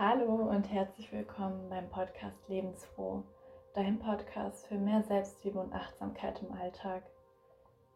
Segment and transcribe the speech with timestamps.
[0.00, 3.24] Hallo und herzlich willkommen beim Podcast Lebensfroh,
[3.74, 7.02] dein Podcast für mehr Selbstliebe und Achtsamkeit im Alltag.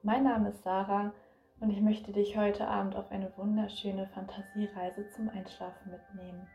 [0.03, 1.13] Mein Name ist Sarah
[1.61, 6.49] und ich möchte dich heute Abend auf eine wunderschöne Fantasiereise zum Einschlafen mitnehmen.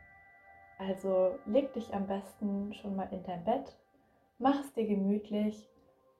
[0.76, 3.74] Also leg dich am besten schon mal in dein Bett,
[4.38, 5.66] mach es dir gemütlich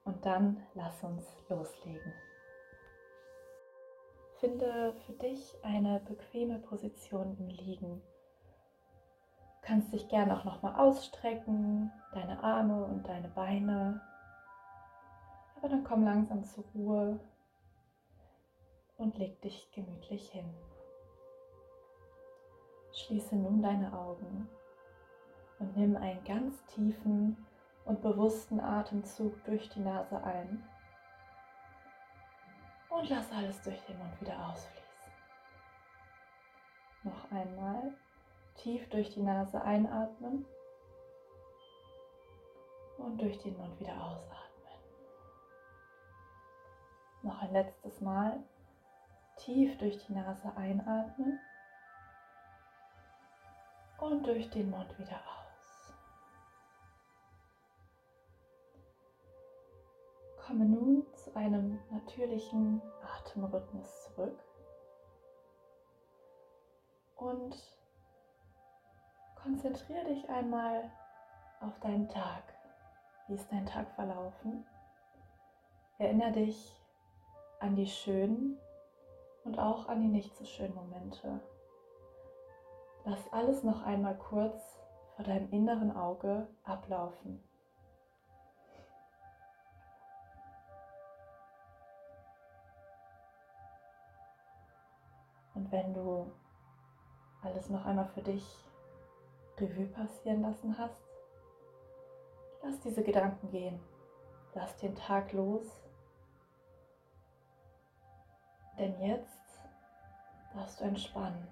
[0.07, 2.15] und dann lass uns loslegen.
[4.41, 8.01] Finde für dich eine bequeme Position im Liegen.
[9.69, 14.01] Kannst dich gerne auch noch mal ausstrecken, deine Arme und deine Beine.
[15.59, 17.21] Aber dann komm langsam zur Ruhe
[18.97, 20.49] und leg dich gemütlich hin.
[22.95, 24.49] Schließe nun deine Augen
[25.59, 27.37] und nimm einen ganz tiefen
[27.85, 30.67] und bewussten Atemzug durch die Nase ein
[32.89, 35.13] und lass alles durch den Mund wieder ausfließen.
[37.03, 37.93] Noch einmal
[38.59, 40.45] tief durch die Nase einatmen
[42.99, 44.79] und durch den Mund wieder ausatmen.
[47.23, 48.43] Noch ein letztes Mal
[49.37, 51.39] tief durch die Nase einatmen
[53.99, 55.95] und durch den Mund wieder aus.
[60.45, 64.39] Komme nun zu einem natürlichen Atemrhythmus zurück
[67.17, 67.78] und
[69.43, 70.91] konzentriere dich einmal
[71.61, 72.43] auf deinen Tag.
[73.27, 74.65] Wie ist dein Tag verlaufen?
[75.99, 76.81] Erinnere dich
[77.61, 78.59] an die schönen
[79.45, 81.41] und auch an die nicht so schönen Momente.
[83.05, 84.79] Lass alles noch einmal kurz
[85.17, 87.43] vor deinem inneren Auge ablaufen.
[95.55, 96.31] Und wenn du
[97.43, 98.68] alles noch einmal für dich
[99.61, 101.03] Revue passieren lassen hast,
[102.63, 103.81] lass diese Gedanken gehen.
[104.55, 105.67] Lass den Tag los.
[108.79, 109.61] Denn jetzt
[110.55, 111.47] darfst du entspannen.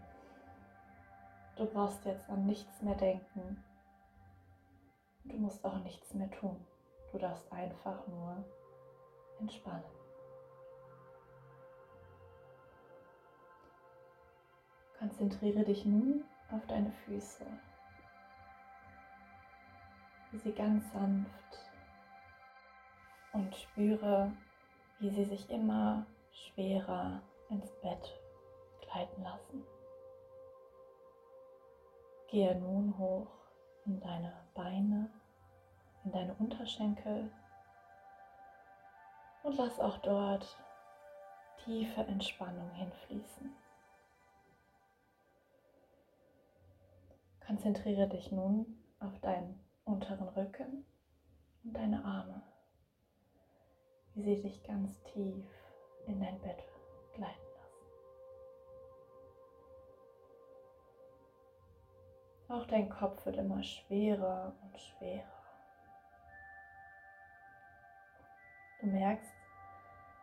[1.57, 3.63] Du brauchst jetzt an nichts mehr denken.
[5.25, 6.57] Du musst auch nichts mehr tun.
[7.13, 8.45] Du darfst einfach nur
[9.41, 9.85] entspannen.
[14.99, 17.45] Konzentriere dich nun auf deine Füße,
[20.31, 21.31] wie sie ganz sanft
[23.33, 24.33] und spüre,
[24.99, 28.19] wie sie sich immer schwerer ins Bett
[28.81, 29.65] gleiten lassen.
[32.29, 33.29] Gehe nun hoch
[33.85, 35.11] in deine Beine,
[36.05, 37.31] in deine Unterschenkel
[39.43, 40.57] und lass auch dort
[41.65, 43.55] tiefe Entspannung hinfließen.
[47.47, 48.67] Konzentriere dich nun
[48.99, 50.85] auf deinen unteren Rücken
[51.65, 52.43] und deine Arme,
[54.15, 55.47] wie sie dich ganz tief
[56.07, 56.63] in dein Bett
[57.15, 57.35] gleiten.
[62.49, 65.25] Auch dein Kopf wird immer schwerer und schwerer.
[68.81, 69.33] Du merkst,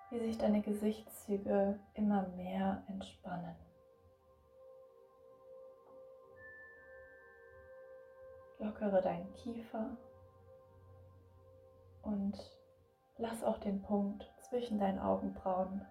[0.09, 3.55] wie sich deine Gesichtszüge immer mehr entspannen.
[8.59, 9.97] Lockere deinen Kiefer
[12.03, 12.37] und
[13.17, 15.85] lass auch den Punkt zwischen deinen Augenbrauen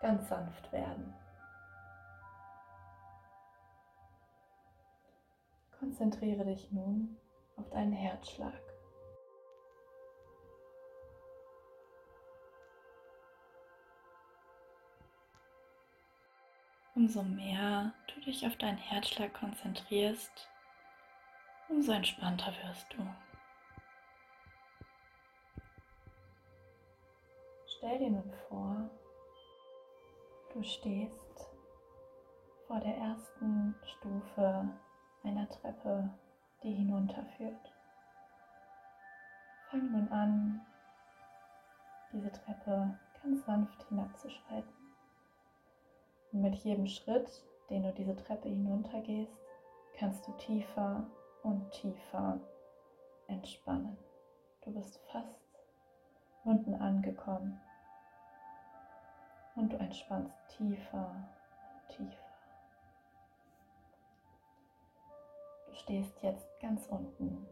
[0.00, 1.14] ganz sanft werden.
[5.78, 7.16] Konzentriere dich nun
[7.56, 8.52] auf deinen Herzschlag.
[16.94, 20.48] Umso mehr du dich auf deinen Herzschlag konzentrierst,
[21.68, 23.06] umso entspannter wirst du.
[27.66, 28.90] Stell dir nun vor,
[30.52, 31.50] du stehst
[32.66, 34.68] vor der ersten Stufe
[35.22, 36.10] einer Treppe,
[36.62, 37.72] die hinunterführt.
[39.70, 40.66] Fang nun an,
[42.12, 44.72] diese Treppe ganz sanft hinabzuschreiten.
[46.32, 49.36] Und mit jedem Schritt, den du diese Treppe hinuntergehst,
[49.98, 51.06] kannst du tiefer
[51.46, 52.40] und tiefer
[53.28, 53.96] entspannen.
[54.62, 55.40] Du bist fast
[56.44, 57.60] unten angekommen
[59.54, 61.14] und du entspannst tiefer
[61.88, 62.26] und tiefer.
[65.76, 67.46] stehst jetzt ganz unten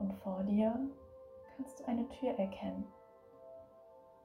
[0.00, 0.74] und vor dir
[1.54, 2.84] kannst du eine Tür erkennen.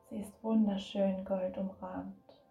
[0.10, 2.42] Sie ist wunderschön goldumrahmt.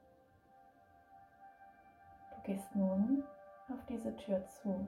[2.34, 3.24] Du gehst nun
[3.72, 4.86] auf diese Tür zu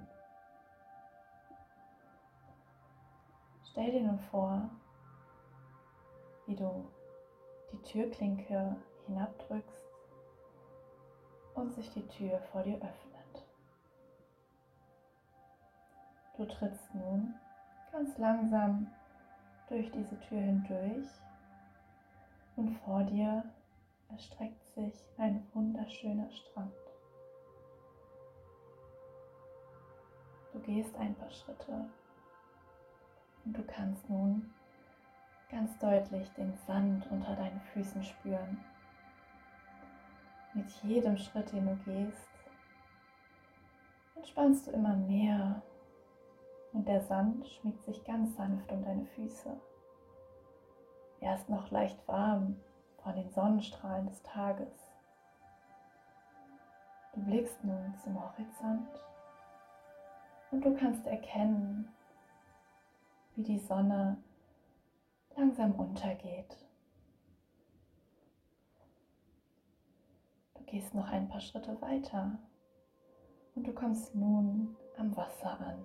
[3.72, 4.68] Stell dir nun vor,
[6.44, 6.84] wie du
[7.72, 8.76] die Türklinke
[9.06, 9.86] hinabdrückst
[11.54, 13.46] und sich die Tür vor dir öffnet.
[16.36, 17.34] Du trittst nun
[17.90, 18.88] ganz langsam
[19.70, 21.08] durch diese Tür hindurch
[22.56, 23.42] und vor dir
[24.10, 26.74] erstreckt sich ein wunderschöner Strand.
[30.52, 31.88] Du gehst ein paar Schritte
[33.44, 34.52] und du kannst nun
[35.50, 38.64] ganz deutlich den Sand unter deinen Füßen spüren.
[40.54, 42.28] Mit jedem Schritt, den du gehst,
[44.16, 45.62] entspannst du immer mehr
[46.72, 49.60] und der Sand schmiegt sich ganz sanft um deine Füße.
[51.20, 52.56] Er ist noch leicht warm
[53.02, 54.72] von den Sonnenstrahlen des Tages.
[57.14, 58.88] Du blickst nun zum Horizont
[60.50, 61.88] und du kannst erkennen,
[63.34, 64.22] wie die Sonne
[65.36, 66.56] langsam untergeht.
[70.54, 72.38] Du gehst noch ein paar Schritte weiter
[73.54, 75.82] und du kommst nun am Wasser an.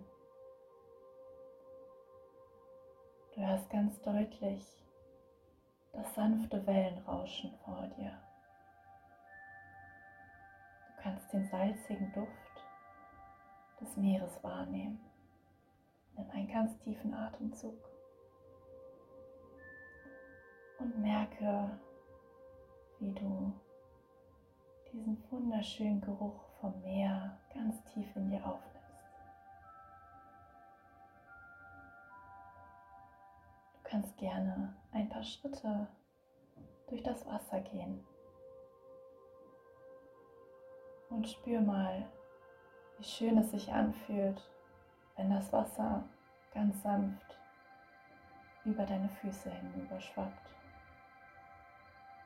[3.35, 4.83] Du hörst ganz deutlich
[5.93, 8.11] das sanfte Wellenrauschen vor dir.
[10.87, 12.31] Du kannst den salzigen Duft
[13.79, 15.06] des Meeres wahrnehmen.
[16.17, 17.77] Nimm einen ganz tiefen Atemzug
[20.79, 21.79] und merke,
[22.99, 23.53] wie du
[24.91, 28.77] diesen wunderschönen Geruch vom Meer ganz tief in dir aufnimmst.
[33.73, 35.87] Du kannst gerne ein paar Schritte
[36.87, 38.03] durch das Wasser gehen
[41.09, 42.09] und spür mal,
[42.97, 44.41] wie schön es sich anfühlt,
[45.17, 46.03] wenn das Wasser
[46.53, 47.37] ganz sanft
[48.63, 50.49] über deine Füße hinüber schwappt.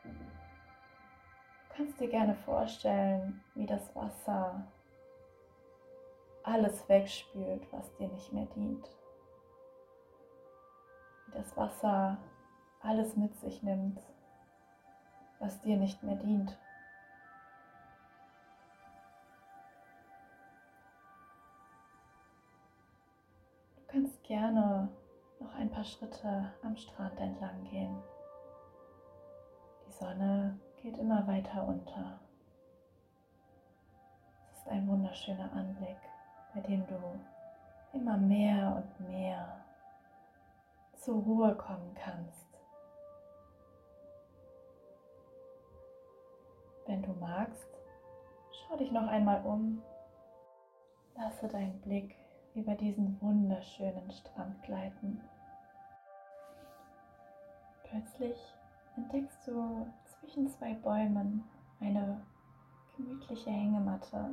[0.03, 4.67] Du kannst dir gerne vorstellen, wie das Wasser
[6.43, 8.87] alles wegspült, was dir nicht mehr dient.
[11.27, 12.17] Wie das Wasser
[12.81, 14.01] alles mit sich nimmt,
[15.39, 16.57] was dir nicht mehr dient.
[24.31, 24.87] Gerne
[25.41, 28.01] noch ein paar Schritte am Strand entlang gehen.
[29.85, 32.17] Die Sonne geht immer weiter unter.
[34.53, 35.97] Es ist ein wunderschöner Anblick,
[36.53, 36.95] bei dem du
[37.91, 39.65] immer mehr und mehr
[40.95, 42.47] zur Ruhe kommen kannst.
[46.85, 47.67] Wenn du magst,
[48.51, 49.83] schau dich noch einmal um.
[51.17, 52.20] Lasse deinen Blick
[52.55, 55.21] über diesen wunderschönen Strand gleiten.
[57.83, 58.37] Plötzlich
[58.95, 61.43] entdeckst du zwischen zwei Bäumen
[61.79, 62.21] eine
[62.95, 64.29] gemütliche Hängematte.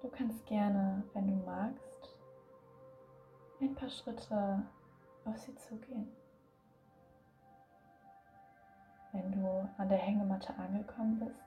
[0.00, 2.16] Du kannst gerne, wenn du magst,
[3.60, 4.62] ein paar Schritte
[5.24, 6.08] auf sie zugehen.
[9.12, 11.44] Wenn du an der Hängematte angekommen bist,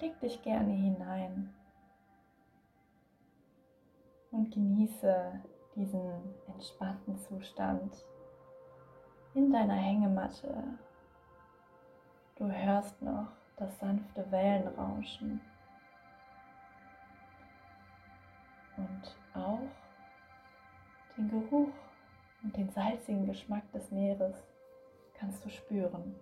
[0.00, 1.54] leg dich gerne hinein
[4.30, 5.40] und genieße
[5.74, 8.06] diesen entspannten Zustand
[9.34, 10.62] in deiner Hängematte.
[12.36, 15.40] Du hörst noch das sanfte Wellenrauschen
[18.76, 19.60] und auch
[21.16, 21.72] den Geruch
[22.42, 24.36] und den salzigen Geschmack des Meeres
[25.14, 26.14] kannst du spüren.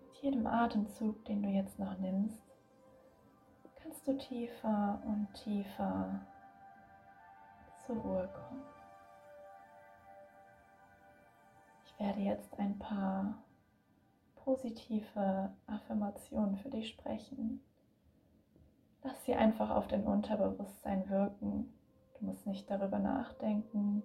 [0.00, 2.43] Mit jedem Atemzug, den du jetzt noch nimmst,
[3.94, 6.20] kannst du tiefer und tiefer
[7.86, 8.62] zur Ruhe kommen.
[11.86, 13.38] Ich werde jetzt ein paar
[14.44, 17.62] positive Affirmationen für dich sprechen.
[19.02, 21.72] Lass sie einfach auf dein Unterbewusstsein wirken.
[22.18, 24.02] Du musst nicht darüber nachdenken.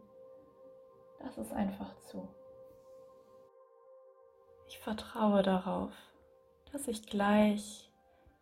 [1.21, 2.27] Lass es einfach zu.
[4.67, 5.93] Ich vertraue darauf,
[6.71, 7.88] dass ich gleich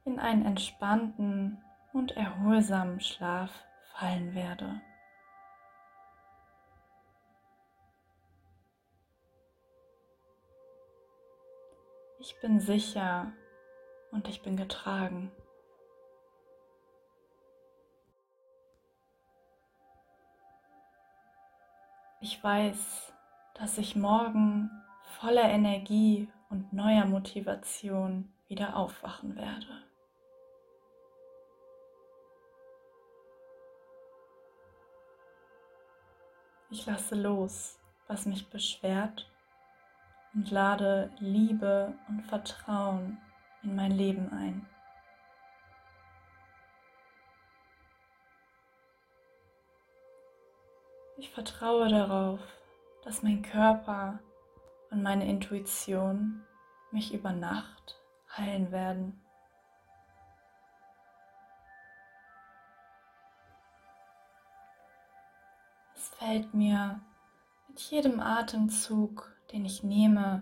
[0.07, 1.61] in einen entspannten
[1.91, 3.51] und erholsamen Schlaf
[3.93, 4.81] fallen werde.
[12.19, 13.33] Ich bin sicher
[14.11, 15.29] und ich bin getragen.
[22.21, 23.13] Ich weiß,
[23.55, 24.71] dass ich morgen
[25.19, 29.86] voller Energie und neuer Motivation wieder aufwachen werde.
[36.69, 39.29] Ich lasse los, was mich beschwert
[40.33, 43.17] und lade Liebe und Vertrauen
[43.63, 44.67] in mein Leben ein.
[51.17, 52.39] Ich vertraue darauf,
[53.03, 54.19] dass mein Körper
[54.91, 56.43] und meine Intuition
[56.91, 57.99] mich über Nacht
[58.35, 59.19] heilen werden.
[66.19, 66.99] Fällt mir
[67.67, 70.41] mit jedem Atemzug, den ich nehme,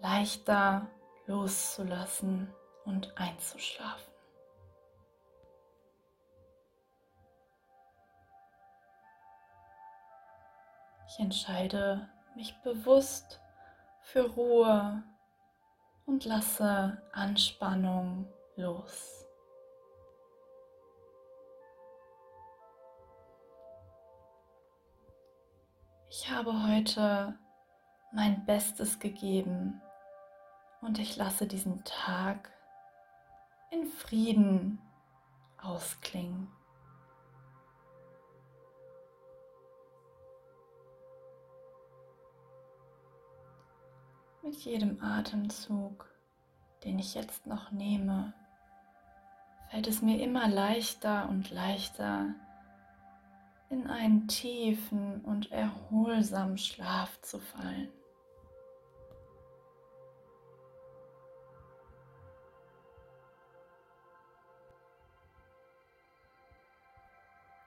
[0.00, 0.88] leichter
[1.26, 2.52] loszulassen
[2.84, 4.12] und einzuschlafen.
[11.08, 13.40] Ich entscheide mich bewusst
[14.02, 15.02] für Ruhe
[16.06, 18.26] und lasse Anspannung
[18.56, 19.27] los.
[26.20, 27.38] Ich habe heute
[28.10, 29.80] mein Bestes gegeben
[30.80, 32.50] und ich lasse diesen Tag
[33.70, 34.80] in Frieden
[35.62, 36.48] ausklingen.
[44.42, 46.12] Mit jedem Atemzug,
[46.82, 48.34] den ich jetzt noch nehme,
[49.70, 52.34] fällt es mir immer leichter und leichter,
[53.70, 57.92] in einen tiefen und erholsamen Schlaf zu fallen.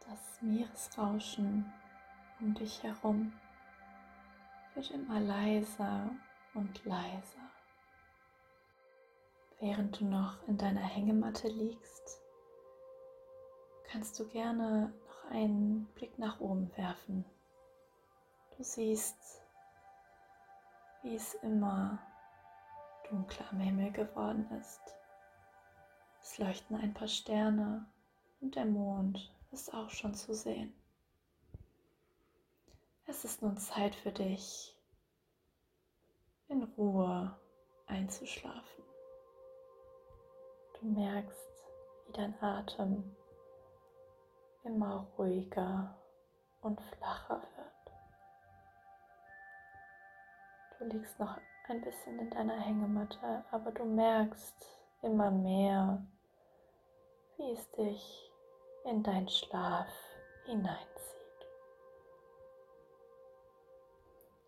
[0.07, 1.71] Das Meeresrauschen
[2.39, 3.31] um dich herum
[4.73, 6.09] wird immer leiser
[6.55, 7.51] und leiser.
[9.59, 12.19] Während du noch in deiner Hängematte liegst,
[13.91, 14.91] kannst du gerne
[15.31, 17.25] einen Blick nach oben werfen.
[18.57, 19.41] Du siehst,
[21.01, 21.99] wie es immer
[23.09, 24.81] dunkler am Himmel geworden ist.
[26.21, 27.85] Es leuchten ein paar Sterne
[28.39, 30.73] und der Mond ist auch schon zu sehen.
[33.07, 34.77] Es ist nun Zeit für dich,
[36.47, 37.35] in Ruhe
[37.87, 38.83] einzuschlafen.
[40.79, 41.65] Du merkst,
[42.05, 43.15] wie dein Atem
[44.63, 45.95] immer ruhiger
[46.61, 47.71] und flacher wird.
[50.77, 51.37] Du liegst noch
[51.67, 54.67] ein bisschen in deiner Hängematte, aber du merkst
[55.01, 56.03] immer mehr,
[57.37, 58.31] wie es dich
[58.85, 59.87] in deinen Schlaf
[60.45, 60.87] hineinzieht.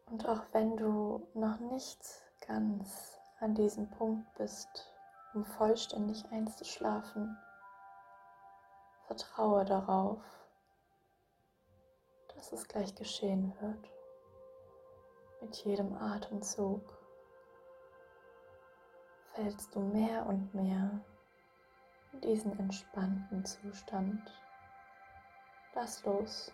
[0.08, 2.00] Und auch wenn du noch nicht
[2.46, 4.94] ganz an diesem Punkt bist,
[5.34, 7.38] um vollständig einzuschlafen,
[9.08, 10.20] vertraue darauf,
[12.36, 13.90] dass es gleich geschehen wird.
[15.42, 16.82] Mit jedem Atemzug
[19.34, 21.02] fällst du mehr und mehr
[22.14, 24.32] in diesen entspannten Zustand.
[25.74, 26.52] Lass los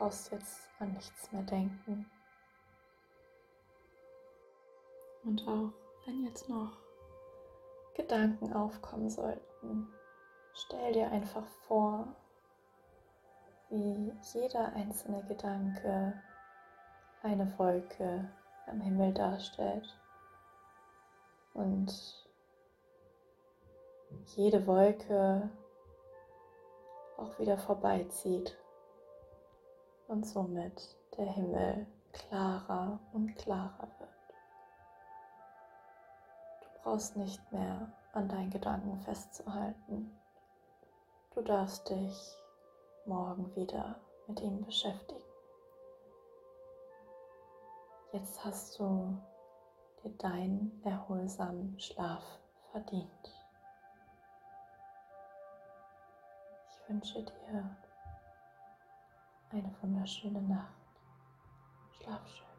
[0.00, 2.10] brauchst jetzt an nichts mehr denken.
[5.24, 5.72] Und auch
[6.06, 6.72] wenn jetzt noch
[7.94, 9.92] Gedanken aufkommen sollten,
[10.54, 12.08] stell dir einfach vor,
[13.68, 16.20] wie jeder einzelne Gedanke
[17.22, 18.28] eine Wolke
[18.66, 19.98] am Himmel darstellt
[21.54, 21.92] und
[24.36, 25.50] jede Wolke
[27.16, 28.56] auch wieder vorbeizieht
[30.08, 34.10] und somit der Himmel klarer und klarer wird.
[36.62, 40.10] Du brauchst nicht mehr an deinen Gedanken festzuhalten.
[41.32, 42.36] Du darfst dich
[43.06, 45.22] morgen wieder mit ihm beschäftigen.
[48.12, 49.16] Jetzt hast du
[50.02, 52.24] dir deinen erholsamen Schlaf
[52.72, 53.32] verdient.
[56.68, 57.76] Ich wünsche dir
[59.50, 60.74] eine wunderschöne Nacht.
[61.92, 62.49] Schlaf schön.